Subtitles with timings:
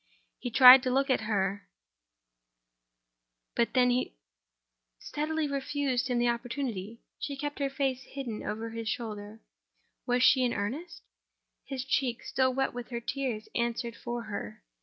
[0.39, 4.15] He tried to look at her—but she
[4.97, 9.41] steadily refused him the opportunity: she kept her face hidden over his shoulder.
[10.07, 11.03] Was she in earnest?
[11.65, 14.63] His cheek, still wet with her tears, answered for her.